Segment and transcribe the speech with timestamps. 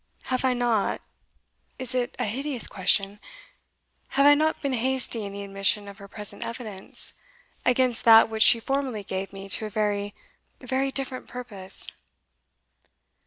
[0.33, 0.99] Have I not
[1.77, 3.19] it is a hideous question
[4.17, 7.13] have I not been hasty in the admission of her present evidence,
[7.67, 10.15] against that which she formerly gave me to a very
[10.59, 11.87] very different purpose?"